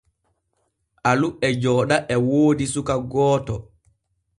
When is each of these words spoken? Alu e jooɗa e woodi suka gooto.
Alu 1.09 1.27
e 1.47 1.49
jooɗa 1.61 1.95
e 2.13 2.15
woodi 2.27 2.65
suka 2.73 2.95
gooto. 3.11 3.55